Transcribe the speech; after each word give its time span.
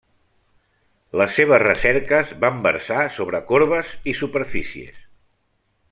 Les 1.21 1.35
seves 1.39 1.61
recerques 1.65 2.33
van 2.45 2.57
versar 2.69 3.05
sobre 3.19 3.45
corbes 3.53 3.95
i 4.13 4.19
superfícies. 4.23 5.01